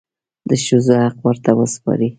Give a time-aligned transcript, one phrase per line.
[0.49, 2.09] د ښځو حق ورته وسپارئ.